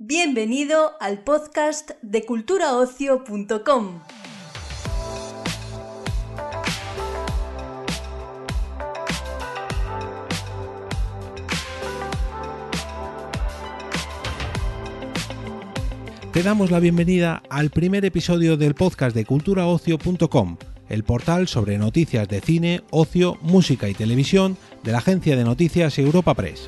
[0.00, 4.00] Bienvenido al podcast de culturaocio.com.
[16.32, 20.58] Te damos la bienvenida al primer episodio del podcast de culturaocio.com,
[20.88, 25.98] el portal sobre noticias de cine, ocio, música y televisión de la agencia de noticias
[25.98, 26.66] Europa Press.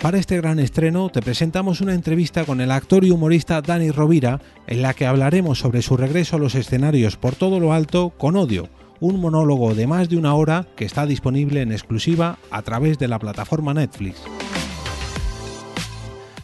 [0.00, 4.40] Para este gran estreno te presentamos una entrevista con el actor y humorista Dani Rovira,
[4.66, 8.34] en la que hablaremos sobre su regreso a los escenarios por todo lo alto con
[8.34, 12.98] odio, un monólogo de más de una hora que está disponible en exclusiva a través
[12.98, 14.22] de la plataforma Netflix.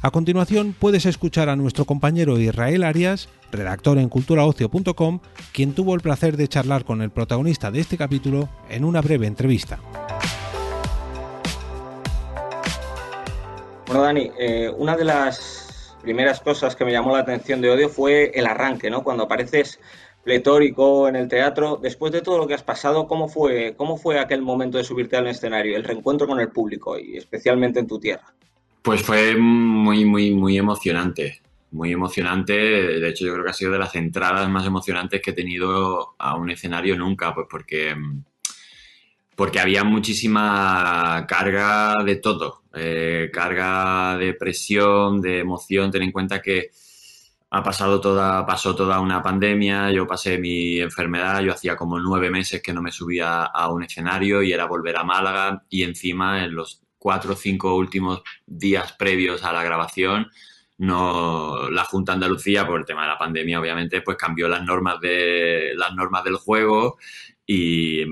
[0.03, 5.21] A continuación puedes escuchar a nuestro compañero Israel Arias, redactor en culturaocio.com,
[5.53, 9.27] quien tuvo el placer de charlar con el protagonista de este capítulo en una breve
[9.27, 9.81] entrevista.
[13.97, 17.89] Bueno, Dani, eh, una de las primeras cosas que me llamó la atención de Odio
[17.89, 19.03] fue el arranque, ¿no?
[19.03, 19.81] Cuando apareces
[20.23, 21.79] pletórico en el teatro.
[21.83, 25.17] Después de todo lo que has pasado, ¿cómo fue, cómo fue aquel momento de subirte
[25.17, 28.35] al escenario, el reencuentro con el público y especialmente en tu tierra?
[28.83, 31.41] Pues fue muy, muy, muy emocionante.
[31.71, 32.53] Muy emocionante.
[32.53, 36.17] De hecho, yo creo que ha sido de las entradas más emocionantes que he tenido
[36.19, 37.97] a un escenario nunca, pues porque,
[39.37, 42.63] porque había muchísima carga de todo.
[42.75, 45.91] Eh, carga de presión, de emoción.
[45.91, 46.71] Ten en cuenta que
[47.51, 52.31] ha pasado toda, pasó toda una pandemia, yo pasé mi enfermedad, yo hacía como nueve
[52.31, 56.45] meses que no me subía a un escenario y era volver a Málaga y encima
[56.45, 60.29] en los cuatro o cinco últimos días previos a la grabación,
[60.79, 65.01] no, la Junta Andalucía, por el tema de la pandemia, obviamente, pues cambió las normas,
[65.01, 66.99] de, las normas del juego
[67.47, 68.03] y,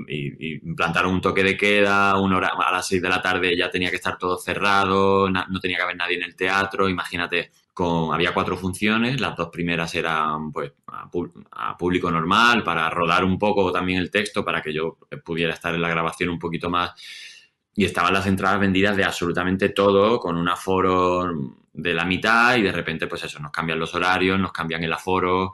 [0.65, 3.89] implantaron un toque de queda, una hora, a las seis de la tarde ya tenía
[3.89, 8.33] que estar todo cerrado, no tenía que haber nadie en el teatro, imagínate, con, había
[8.33, 11.09] cuatro funciones, las dos primeras eran pues a,
[11.51, 15.75] a, público normal, para rodar un poco también el texto, para que yo pudiera estar
[15.75, 16.93] en la grabación un poquito más
[17.75, 21.29] y estaban las entradas vendidas de absolutamente todo, con un aforo
[21.73, 24.93] de la mitad y de repente, pues eso, nos cambian los horarios, nos cambian el
[24.93, 25.53] aforo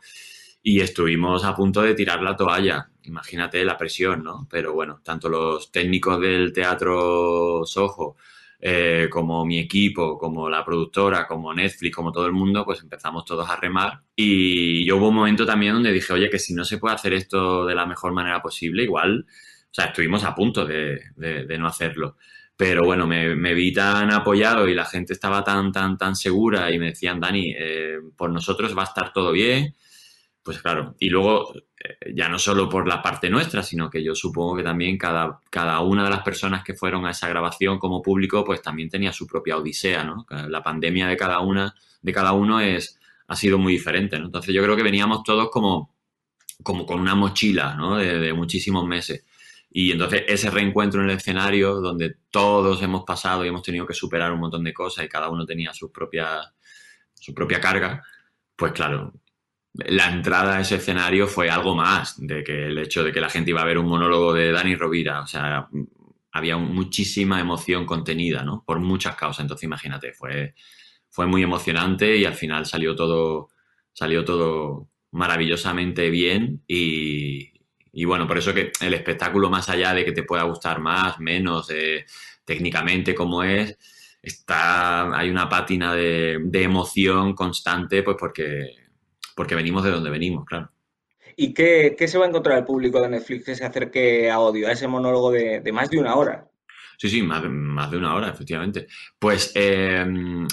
[0.64, 2.90] y estuvimos a punto de tirar la toalla.
[3.04, 4.48] Imagínate la presión, ¿no?
[4.50, 8.16] Pero bueno, tanto los técnicos del teatro Soho
[8.60, 13.26] eh, como mi equipo, como la productora, como Netflix, como todo el mundo, pues empezamos
[13.26, 14.02] todos a remar.
[14.16, 17.14] Y yo hubo un momento también donde dije, oye, que si no se puede hacer
[17.14, 19.26] esto de la mejor manera posible, igual
[19.72, 21.00] o sea, estuvimos a punto de,
[21.58, 22.18] no hacerlo.
[22.58, 26.78] Pero bueno, me, vi tan apoyado y la gente estaba tan, tan, tan segura y
[26.78, 29.74] me decían, Dani, eh, por nosotros va a estar todo bien.
[30.44, 34.16] Pues claro, y luego eh, ya no solo por la parte nuestra, sino que yo
[34.16, 38.02] supongo que también cada, cada una de las personas que fueron a esa grabación como
[38.02, 40.26] público, pues también tenía su propia odisea, ¿no?
[40.50, 44.26] La pandemia de cada una, de cada uno es, ha sido muy diferente, ¿no?
[44.26, 45.94] Entonces yo creo que veníamos todos como,
[46.64, 47.98] como con una mochila, ¿no?
[47.98, 49.24] de muchísimos meses.
[49.74, 53.94] Y entonces ese reencuentro en el escenario, donde todos hemos pasado y hemos tenido que
[53.94, 56.42] superar un montón de cosas y cada uno tenía su propia,
[57.14, 58.04] su propia carga,
[58.58, 59.14] pues claro,
[59.74, 63.30] la entrada a ese escenario fue algo más de que el hecho de que la
[63.30, 65.22] gente iba a ver un monólogo de Dani Rovira.
[65.22, 65.68] O sea,
[66.32, 68.64] había muchísima emoción contenida, ¿no?
[68.66, 69.42] Por muchas causas.
[69.42, 70.56] Entonces, imagínate, fue,
[71.10, 73.50] fue muy emocionante y al final salió todo,
[73.94, 77.52] salió todo maravillosamente bien y,
[77.94, 81.20] y bueno, por eso que el espectáculo, más allá de que te pueda gustar más,
[81.20, 82.06] menos, eh,
[82.46, 83.78] técnicamente como es,
[84.22, 88.81] está, hay una pátina de, emoción constante, pues porque,
[89.42, 90.70] porque venimos de donde venimos, claro.
[91.36, 94.68] ¿Y qué, se va a encontrar el público de Netflix que se acerque a Odio,
[94.68, 96.48] a ese monólogo de, más de una hora?
[96.96, 98.86] Sí, sí, más, más, de una hora, efectivamente.
[99.18, 100.06] Pues, eh,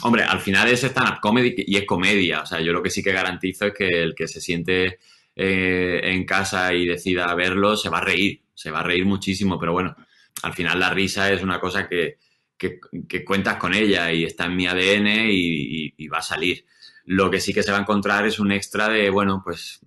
[0.02, 2.40] hombre, al final es stand-up comedy y es comedia.
[2.40, 5.00] O sea, yo lo que sí que garantizo es que el que se siente
[5.36, 9.58] eh, en casa y decida verlo, se va a reír, se va a reír muchísimo,
[9.58, 9.94] pero bueno,
[10.44, 12.16] al final la risa es una cosa que,
[13.26, 16.64] cuentas con ella y está en mi ADN y, va a salir.
[17.10, 19.80] Lo que sí que se va a encontrar es un extra de, bueno, pues,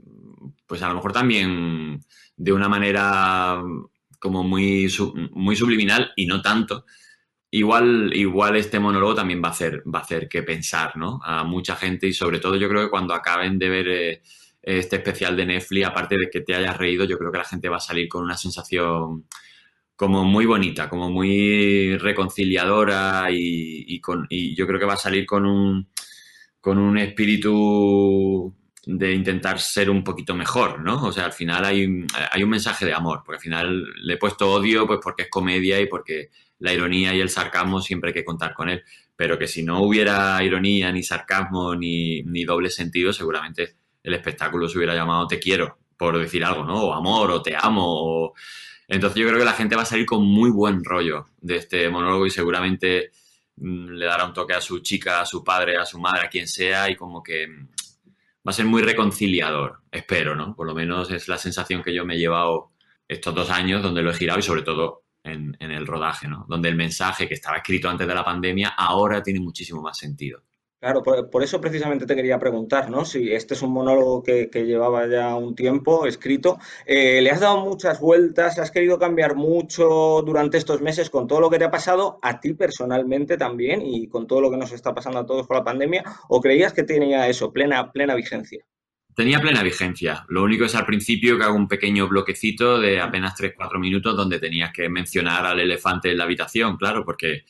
[0.65, 1.99] pues a lo mejor también
[2.35, 3.61] de una manera
[4.17, 4.91] como muy,
[5.31, 6.85] muy subliminal y no tanto.
[7.51, 11.19] Igual, igual este monólogo también va a hacer, va a hacer que pensar, ¿no?
[11.23, 14.21] A mucha gente y sobre todo yo creo que cuando acaben de ver eh,
[14.63, 17.69] este especial de Netflix, aparte de que te hayas reído, yo creo que la gente
[17.69, 19.27] va a salir con una sensación
[19.95, 25.27] como muy bonita, como muy reconciliadora y, con, y yo creo que va a salir
[25.27, 25.89] con un,
[26.61, 28.55] con un espíritu
[28.85, 31.03] de intentar ser un poquito mejor, ¿no?
[31.03, 34.17] O sea, al final hay, hay un mensaje de amor, porque al final le he
[34.17, 36.29] puesto odio pues porque es comedia y porque
[36.59, 38.83] la ironía y el sarcasmo siempre hay que contar con él
[39.21, 44.67] pero que si no hubiera ironía, ni sarcasmo, ni, ni doble sentido, seguramente el espectáculo
[44.67, 46.85] se hubiera llamado Te quiero, por decir algo, ¿no?
[46.85, 48.33] O amor, o te amo.
[48.87, 51.87] Entonces yo creo que la gente va a salir con muy buen rollo de este
[51.91, 53.11] monólogo y seguramente
[53.61, 56.47] le dará un toque a su chica, a su padre, a su madre, a quien
[56.47, 57.67] sea, y como que mm,
[58.47, 60.55] va a ser muy reconciliador, espero, ¿no?
[60.55, 62.71] Por lo menos es la sensación que yo me he llevado
[63.07, 66.45] estos dos años donde lo he girado y sobre todo en el rodaje, ¿no?
[66.49, 70.41] Donde el mensaje que estaba escrito antes de la pandemia ahora tiene muchísimo más sentido.
[70.81, 73.05] Claro, por, eso precisamente te quería preguntar, ¿no?
[73.05, 76.57] Si este es un monólogo que, llevaba ya un tiempo escrito,
[76.87, 78.57] eh, ¿le has dado muchas vueltas?
[78.57, 82.39] ¿Has querido cambiar mucho durante estos meses con todo lo que te ha pasado a
[82.39, 85.63] ti personalmente también y con todo lo que nos está pasando a todos con la
[85.63, 86.03] pandemia?
[86.29, 88.65] ¿O creías que tenía eso, plena, plena vigencia?
[89.15, 90.25] Tenía plena vigencia.
[90.29, 94.39] Lo único es al principio que hago un pequeño bloquecito de apenas 3-4 minutos donde
[94.39, 97.43] tenías que mencionar al elefante en la habitación, claro, porque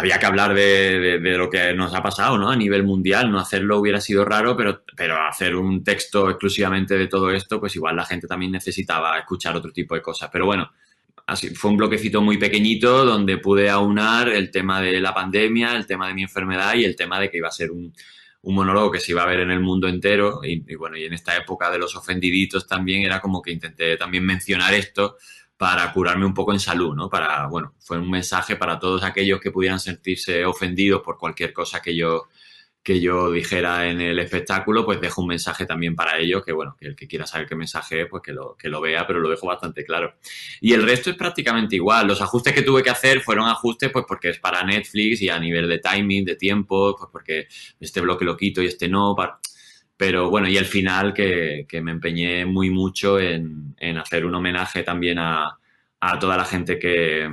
[0.00, 2.48] había que hablar de, lo que nos ha pasado, ¿no?
[2.48, 7.06] A nivel mundial, no hacerlo hubiera sido raro, pero, pero hacer un texto exclusivamente de
[7.06, 10.30] todo esto, pues igual la gente también necesitaba escuchar otro tipo de cosas.
[10.32, 10.70] Pero bueno,
[11.26, 15.86] así fue un bloquecito muy pequeñito donde pude aunar el tema de la pandemia, el
[15.86, 17.92] tema de mi enfermedad y el tema de que iba a ser un,
[18.42, 20.40] monólogo que se iba a ver en el mundo entero.
[20.42, 24.24] y bueno, y en esta época de los ofendiditos también era como que intenté también
[24.24, 25.18] mencionar esto
[25.60, 27.10] para curarme un poco en salud, ¿no?
[27.10, 31.82] Para, bueno, fue un mensaje para todos aquellos que pudieran sentirse ofendidos por cualquier cosa
[31.82, 32.28] que yo,
[32.82, 36.74] que yo dijera en el espectáculo, pues dejo un mensaje también para ellos, que bueno,
[36.80, 39.20] que el que quiera saber qué mensaje es, pues que lo, que lo vea, pero
[39.20, 40.14] lo dejo bastante claro.
[40.62, 42.06] Y el resto es prácticamente igual.
[42.06, 45.38] Los ajustes que tuve que hacer fueron ajustes, pues porque es para Netflix y a
[45.38, 47.48] nivel de timing, de tiempo, pues porque
[47.78, 49.14] este bloque lo quito y este no.
[50.00, 55.18] Pero bueno, y el final que, me empeñé muy mucho en, hacer un homenaje también
[55.18, 55.58] a,
[56.18, 57.28] toda la gente que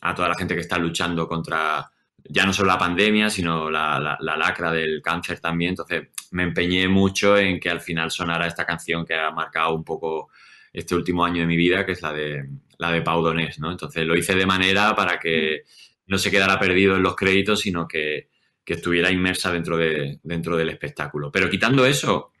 [0.00, 1.88] a toda la gente que está luchando contra
[2.24, 5.70] ya no solo la pandemia, sino la, lacra del cáncer también.
[5.70, 9.84] Entonces me empeñé mucho en que al final sonara esta canción que ha marcado un
[9.84, 10.30] poco
[10.72, 12.48] este último año de mi vida, que es la de
[12.78, 13.70] la de Pau Donés, ¿no?
[13.70, 15.62] Entonces lo hice de manera para que
[16.08, 18.28] no se quedara perdido en los créditos, sino que,
[18.68, 21.32] que estuviera inmersa dentro, de, dentro del espectáculo.
[21.32, 22.32] Pero quitando eso,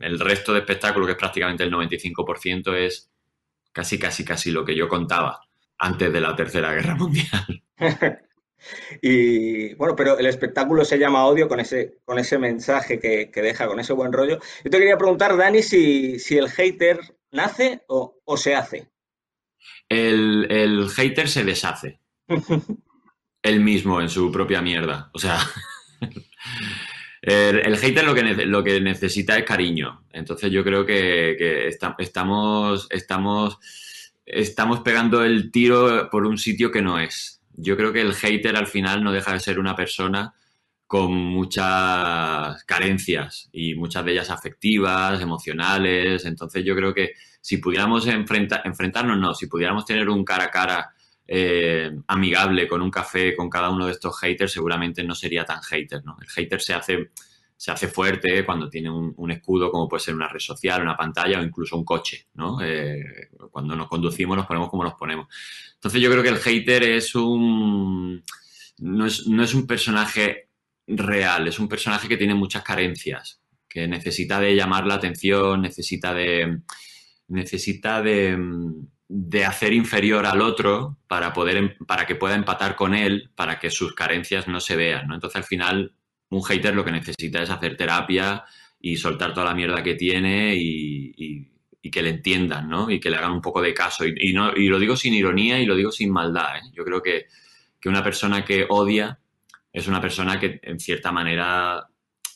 [0.00, 3.10] el resto de espectáculo, que es prácticamente el 95%, es
[3.70, 5.38] casi, casi, casi lo que yo contaba
[5.76, 7.62] antes de la Tercera Guerra Mundial.
[9.02, 13.66] y bueno, pero el espectáculo se llama Odio con ese, con ese mensaje que, deja,
[13.66, 14.38] con ese buen rollo.
[14.64, 16.98] Yo te quería preguntar, Dani, si, el hater
[17.30, 18.88] nace o, se hace.
[19.90, 22.00] El, el hater se deshace.
[23.46, 25.10] él mismo en su propia mierda.
[25.12, 25.38] O sea,
[27.22, 30.04] el, hater lo que, lo que necesita es cariño.
[30.12, 33.58] Entonces yo creo que, estamos, estamos,
[34.24, 37.40] estamos pegando el tiro por un sitio que no es.
[37.54, 40.34] Yo creo que el hater al final no deja de ser una persona
[40.86, 46.24] con muchas carencias y muchas de ellas afectivas, emocionales.
[46.24, 50.90] Entonces yo creo que si pudiéramos enfrentarnos, no, si pudiéramos tener un cara a cara
[51.28, 55.60] eh, amigable con un café con cada uno de estos haters, seguramente no sería tan
[55.60, 56.16] hater, ¿no?
[56.20, 57.10] El hater se hace,
[57.56, 61.40] se hace fuerte cuando tiene un, escudo como puede ser una red social, una pantalla
[61.40, 62.58] o incluso un coche, ¿no?
[62.62, 65.26] Eh, cuando nos conducimos nos ponemos como nos ponemos.
[65.74, 68.22] Entonces yo creo que el hater es un...
[68.78, 70.50] No es, no es un personaje
[70.86, 76.14] real, es un personaje que tiene muchas carencias, que necesita de llamar la atención, necesita
[76.14, 76.60] de...
[77.28, 78.38] necesita de
[79.08, 83.58] de hacer inferior al otro para poder em, para que pueda empatar con él, para
[83.58, 85.14] que sus carencias no se vean, ¿no?
[85.14, 85.92] Entonces al final
[86.30, 88.44] un hater lo que necesita es hacer terapia
[88.80, 91.52] y soltar toda la mierda que tiene y,
[91.92, 92.90] que le entiendan, ¿no?
[92.90, 94.04] Y que le hagan un poco de caso.
[94.04, 96.56] Y, no, y lo digo sin ironía y lo digo sin maldad.
[96.56, 96.62] ¿eh?
[96.72, 97.26] Yo creo que,
[97.80, 99.20] que una persona que odia
[99.72, 101.86] es una persona que en cierta manera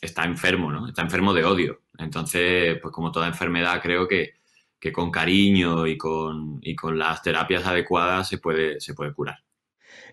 [0.01, 0.87] está enfermo, ¿no?
[0.87, 1.83] Está enfermo de odio.
[1.99, 4.40] Entonces, pues como toda enfermedad, creo que,
[4.81, 9.39] que con cariño y con, y con las terapias adecuadas se puede, se puede curar.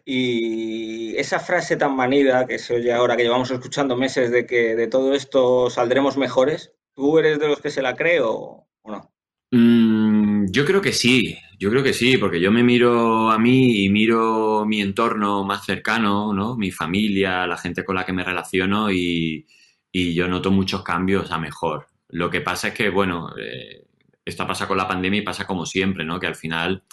[0.05, 4.75] Y esa frase tan manida que se oye ahora, que llevamos escuchando meses de que
[4.75, 9.11] de todo esto saldremos mejores, ¿tú eres de los que se la cree o, no?
[9.51, 13.83] Mm, yo creo que sí, yo creo que sí, porque yo me miro a mí
[13.83, 16.55] y miro mi entorno más cercano, ¿no?
[16.55, 19.45] Mi familia, la gente con la que me relaciono y,
[19.91, 21.87] y yo noto muchos cambios a mejor.
[22.09, 23.87] Lo que pasa es que, bueno, eh,
[24.29, 26.19] esto pasa con la pandemia y pasa como siempre, ¿no?
[26.19, 26.83] Que al final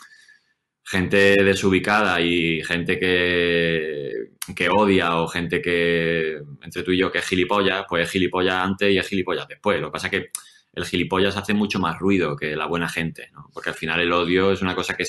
[0.84, 4.12] gente desubicada y gente que,
[4.54, 8.56] que odia o gente que, entre tú y yo, que es gilipollas, pues es gilipollas
[8.56, 9.80] antes y es gilipollas después.
[9.80, 10.30] Lo que pasa es que
[10.74, 13.48] el gilipollas hace mucho más ruido que la buena gente, ¿no?
[13.52, 15.04] Porque al final el odio es una cosa que,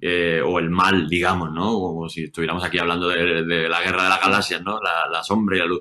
[0.00, 1.72] eh, o el mal, digamos, ¿no?
[1.72, 4.78] Como si estuviéramos aquí hablando de, la guerra de las galaxias, ¿no?
[4.80, 5.80] La, sombra y la luz.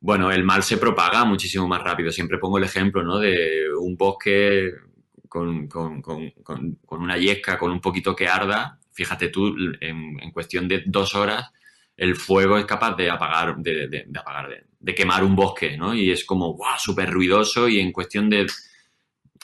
[0.00, 2.10] Bueno, el mal se propaga muchísimo más rápido.
[2.10, 3.18] Siempre pongo el ejemplo, ¿no?
[3.18, 4.72] De un bosque
[5.28, 5.68] con,
[6.88, 8.78] una yesca, con un poquito que arda.
[8.92, 11.50] Fíjate tú, en, cuestión de dos horas,
[11.96, 15.94] el fuego es capaz de apagar, de, apagar, de, quemar un bosque, ¿no?
[15.94, 18.46] Y es como, ¡guau!, súper ruidoso y en cuestión de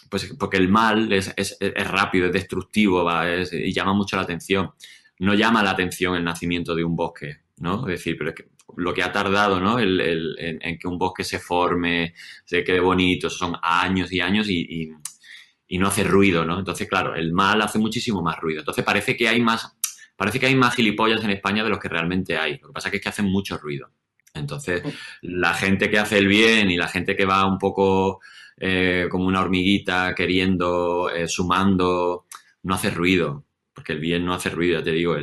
[0.08, 1.34] pues porque el mal es,
[1.90, 3.06] rápido, es destructivo
[3.52, 4.70] y llama mucho la atención.
[5.18, 7.80] No llama la atención el nacimiento de un bosque, ¿no?
[7.88, 9.78] Es decir, pero es que lo que ha tardado, ¿no?
[9.78, 12.14] en, que un bosque se forme,
[12.44, 14.90] se quede bonito, son años y años y,
[15.78, 16.58] no hace ruido, ¿no?
[16.58, 18.60] Entonces, claro, el mal hace muchísimo más ruido.
[18.60, 19.76] Entonces parece que hay más,
[20.16, 22.58] parece que hay más gilipollas en España de los que realmente hay.
[22.58, 23.90] Lo que pasa es que hacen mucho ruido.
[24.34, 24.82] Entonces,
[25.22, 28.20] la gente que hace el bien y la gente que va un poco
[28.58, 32.26] eh, como una hormiguita queriendo, eh, sumando,
[32.62, 35.16] no hace ruido, porque el bien no hace ruido, ya te digo,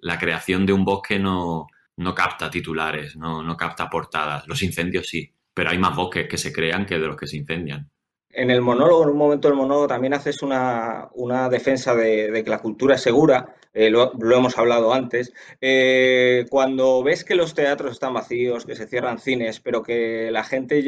[0.00, 5.08] la creación de un bosque no, no capta titulares, no, no capta portadas, los incendios
[5.08, 7.90] sí, pero hay más bosques que se crean que de los que se incendian.
[8.34, 11.10] En el monólogo, en un momento del monólogo, también haces una,
[11.50, 15.34] defensa de, que la cultura es segura, eh, lo, hemos hablado antes.
[15.60, 20.44] Eh, cuando ves que los teatros están vacíos, que se cierran cines, pero que la
[20.44, 20.82] gente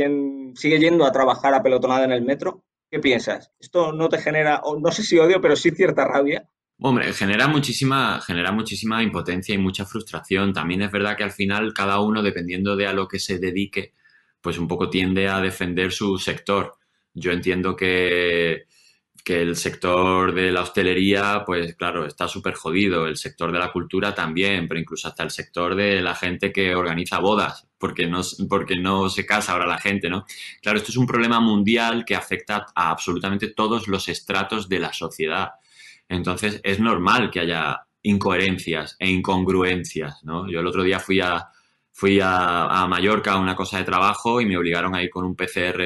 [0.54, 3.52] sigue yendo a trabajar apelotonada en el metro, ¿qué piensas?
[3.60, 6.48] ¿Esto no te genera, no sé si odio, pero sí cierta rabia?
[6.80, 10.52] Hombre, genera muchísima, genera muchísima impotencia y mucha frustración.
[10.52, 13.92] También es verdad que al final cada uno, dependiendo de a lo que se dedique,
[14.40, 16.76] pues un poco tiende a defender su sector
[17.14, 18.64] yo entiendo que,
[19.24, 23.70] que el sector de la hostelería, pues claro, está súper jodido, el sector de la
[23.72, 28.20] cultura también, pero incluso hasta el sector de la gente que organiza bodas, porque no,
[28.48, 30.24] porque no se casa ahora la gente, ¿no?
[30.60, 34.92] Claro, esto es un problema mundial que afecta a absolutamente todos los estratos de la
[34.92, 35.50] sociedad.
[36.08, 40.48] Entonces, es normal que haya incoherencias e incongruencias, ¿no?
[40.50, 41.48] Yo el otro día fui a,
[41.92, 45.34] fui a, Mallorca a una cosa de trabajo y me obligaron a ir con un
[45.34, 45.82] PCR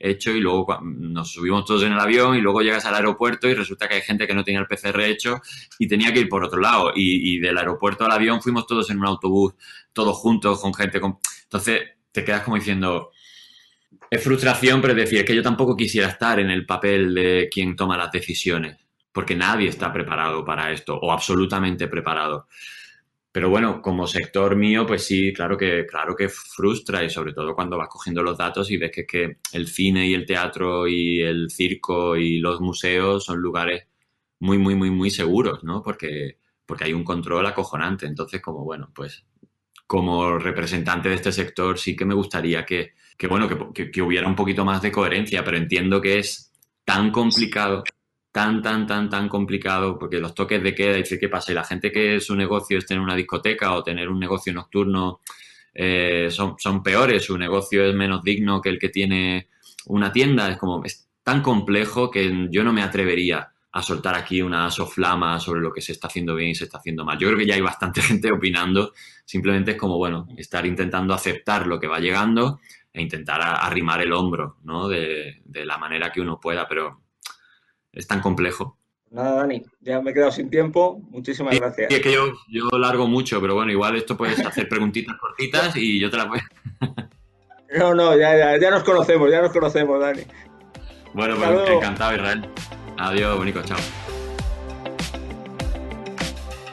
[0.00, 3.54] hecho y luego nos subimos todos en el avión y luego llegas al aeropuerto y
[3.54, 5.40] resulta que hay gente que no tenía el PCR hecho
[5.78, 6.92] y tenía que ir por otro lado.
[6.94, 9.54] Y, del aeropuerto al avión fuimos todos en un autobús,
[9.92, 11.00] todos juntos, con gente.
[11.00, 11.18] Con...
[11.42, 11.80] Entonces
[12.12, 13.10] te quedas como diciendo,
[14.10, 17.74] es frustración, pero es decir, que yo tampoco quisiera estar en el papel de quien
[17.74, 18.76] toma las decisiones,
[19.18, 22.46] porque nadie está preparado para esto o absolutamente preparado.
[23.32, 27.52] Pero bueno, como sector mío, pues sí, claro que, claro que frustra y sobre todo
[27.52, 31.20] cuando vas cogiendo los datos y ves que, que el cine y el teatro y
[31.20, 33.88] el circo y los museos son lugares
[34.38, 35.82] muy, muy, muy, muy seguros, ¿no?
[35.82, 38.06] Porque, porque hay un control acojonante.
[38.06, 39.26] Entonces, como bueno, pues
[39.88, 44.28] como representante de este sector sí que me gustaría que, que bueno, que, que hubiera
[44.28, 46.52] un poquito más de coherencia, pero entiendo que es
[46.84, 47.82] tan complicado
[48.32, 51.52] tan, tan, tan, tan complicado, porque los toques de queda, dice, ¿qué pasa?
[51.52, 55.20] Y la gente que su negocio es tener una discoteca o tener un negocio nocturno
[55.74, 59.48] eh, son, son peores, su negocio es menos digno que el que tiene
[59.86, 64.42] una tienda, es como, es tan complejo que yo no me atrevería a soltar aquí
[64.42, 67.18] una soflama sobre lo que se está haciendo bien y se está haciendo mal.
[67.18, 68.92] Yo creo que ya hay bastante gente opinando,
[69.24, 72.60] simplemente es como, bueno, estar intentando aceptar lo que va llegando
[72.92, 74.88] e intentar arrimar el hombro, ¿no?
[74.88, 77.02] De, de la manera que uno pueda, pero
[77.92, 78.78] es tan complejo.
[79.10, 81.00] Nada, Dani, ya me he quedado sin tiempo.
[81.10, 81.90] Muchísimas gracias.
[81.90, 85.98] es que yo, yo largo mucho, pero bueno, igual esto puedes hacer preguntitas cortitas y
[85.98, 86.40] yo te las voy.
[87.78, 90.22] no, no, ya, ya, ya nos conocemos, ya nos conocemos, Dani.
[91.14, 92.48] Bueno, pues encantado, Israel.
[92.98, 93.78] Adiós, bonito, chao.